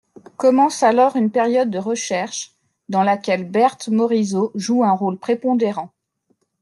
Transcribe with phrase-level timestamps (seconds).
[0.35, 2.53] Commence alors une période de recherche
[2.89, 5.91] dans laquelle Berthe Morisot joue un rôle prépondérant.